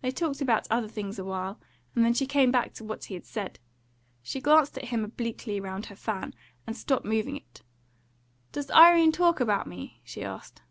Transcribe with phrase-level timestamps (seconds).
[0.00, 1.60] They talked about other things a while,
[1.94, 3.58] and then she came back to what he had said.
[4.22, 6.32] She glanced at him obliquely round her fan,
[6.66, 7.60] and stopped moving it.
[8.52, 10.62] "Does Irene talk about me?" she asked.